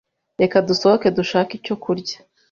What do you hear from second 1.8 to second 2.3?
kurya.